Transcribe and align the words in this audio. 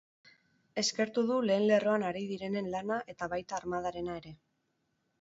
Eskertu 0.81 1.25
du 1.33 1.37
lehen 1.51 1.67
lerroan 1.73 2.07
ari 2.09 2.25
direnen 2.33 2.73
lana 2.79 3.01
eta 3.15 3.31
baita 3.37 3.61
armadarena 3.63 4.21
ere. 4.25 4.37